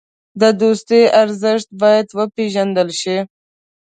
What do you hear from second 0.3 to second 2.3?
د دوستۍ ارزښت باید